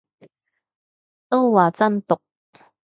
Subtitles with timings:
[1.29, 2.19] 都話真毒